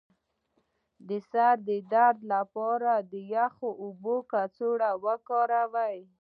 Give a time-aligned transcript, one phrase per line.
[1.07, 5.97] د سر د درد لپاره د یخو اوبو کڅوړه وکاروئ